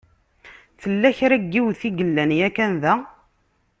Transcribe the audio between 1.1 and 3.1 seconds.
kra n yiwet i yellan yakan da.